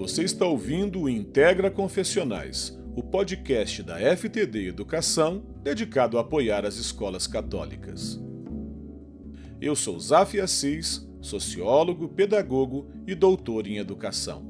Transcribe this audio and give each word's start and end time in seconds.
Você 0.00 0.22
está 0.22 0.46
ouvindo 0.46 1.02
o 1.02 1.10
Integra 1.10 1.70
Confessionais, 1.70 2.74
o 2.96 3.02
podcast 3.02 3.82
da 3.82 3.98
FTD 3.98 4.68
Educação 4.68 5.44
dedicado 5.62 6.16
a 6.16 6.22
apoiar 6.22 6.64
as 6.64 6.76
escolas 6.76 7.26
católicas. 7.26 8.18
Eu 9.60 9.76
sou 9.76 10.00
Zaf 10.00 10.40
Assis, 10.40 11.06
sociólogo, 11.20 12.08
pedagogo 12.08 12.90
e 13.06 13.14
doutor 13.14 13.66
em 13.66 13.76
educação. 13.76 14.49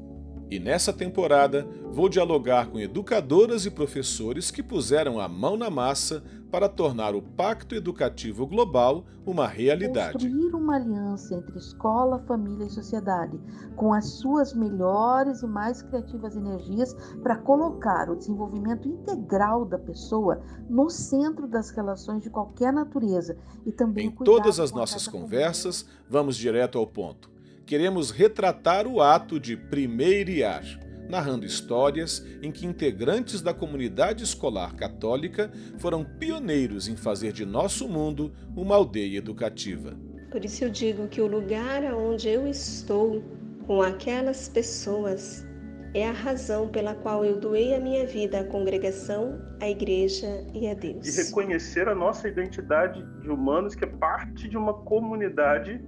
E 0.51 0.59
nessa 0.59 0.91
temporada 0.91 1.65
vou 1.93 2.09
dialogar 2.09 2.67
com 2.67 2.77
educadoras 2.77 3.65
e 3.65 3.71
professores 3.71 4.51
que 4.51 4.61
puseram 4.61 5.17
a 5.17 5.25
mão 5.25 5.55
na 5.55 5.69
massa 5.69 6.21
para 6.51 6.67
tornar 6.67 7.15
o 7.15 7.21
Pacto 7.21 7.73
Educativo 7.73 8.45
Global 8.45 9.05
uma 9.25 9.47
realidade. 9.47 10.27
Construir 10.27 10.53
uma 10.53 10.75
aliança 10.75 11.35
entre 11.35 11.57
escola, 11.57 12.19
família 12.27 12.65
e 12.65 12.69
sociedade, 12.69 13.39
com 13.77 13.93
as 13.93 14.05
suas 14.15 14.53
melhores 14.53 15.41
e 15.41 15.47
mais 15.47 15.81
criativas 15.81 16.35
energias 16.35 16.93
para 17.23 17.37
colocar 17.37 18.09
o 18.09 18.17
desenvolvimento 18.17 18.89
integral 18.89 19.63
da 19.63 19.79
pessoa 19.79 20.41
no 20.69 20.89
centro 20.89 21.47
das 21.47 21.69
relações 21.69 22.23
de 22.23 22.29
qualquer 22.29 22.73
natureza 22.73 23.37
e 23.65 23.71
também 23.71 24.07
Em 24.07 24.11
todas 24.11 24.59
as 24.59 24.73
nossas 24.73 25.07
conversas, 25.07 25.83
família. 25.83 26.05
vamos 26.09 26.35
direto 26.35 26.77
ao 26.77 26.85
ponto 26.85 27.30
queremos 27.71 28.11
retratar 28.11 28.85
o 28.85 28.99
ato 28.99 29.39
de 29.39 29.55
primeiriar, 29.55 30.61
narrando 31.07 31.45
histórias 31.45 32.21
em 32.41 32.51
que 32.51 32.65
integrantes 32.65 33.41
da 33.41 33.53
comunidade 33.53 34.25
escolar 34.25 34.75
católica 34.75 35.49
foram 35.77 36.03
pioneiros 36.03 36.89
em 36.89 36.97
fazer 36.97 37.31
de 37.31 37.45
nosso 37.45 37.87
mundo 37.87 38.33
uma 38.57 38.75
aldeia 38.75 39.17
educativa. 39.17 39.97
Por 40.29 40.43
isso 40.43 40.65
eu 40.65 40.69
digo 40.69 41.07
que 41.07 41.21
o 41.21 41.27
lugar 41.27 41.81
onde 41.93 42.27
eu 42.27 42.45
estou 42.45 43.23
com 43.65 43.81
aquelas 43.81 44.49
pessoas 44.49 45.47
é 45.93 46.05
a 46.05 46.11
razão 46.11 46.67
pela 46.67 46.93
qual 46.93 47.23
eu 47.23 47.39
doei 47.39 47.73
a 47.73 47.79
minha 47.79 48.05
vida 48.05 48.41
à 48.41 48.43
congregação, 48.43 49.41
à 49.61 49.69
igreja 49.69 50.45
e 50.53 50.67
a 50.67 50.73
Deus. 50.73 51.05
De 51.05 51.23
reconhecer 51.23 51.87
a 51.87 51.95
nossa 51.95 52.27
identidade 52.27 53.01
de 53.21 53.29
humanos 53.29 53.75
que 53.75 53.85
é 53.85 53.87
parte 53.87 54.49
de 54.49 54.57
uma 54.57 54.73
comunidade 54.73 55.81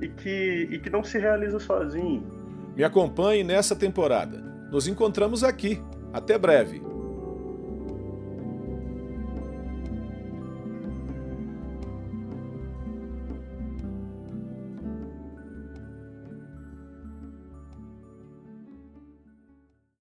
e 0.00 0.08
que, 0.08 0.68
e 0.70 0.78
que 0.78 0.90
não 0.90 1.02
se 1.02 1.18
realiza 1.18 1.58
sozinho. 1.58 2.22
Me 2.76 2.82
acompanhe 2.82 3.44
nessa 3.44 3.76
temporada. 3.76 4.38
Nos 4.70 4.88
encontramos 4.88 5.44
aqui. 5.44 5.80
Até 6.12 6.38
breve. 6.38 6.82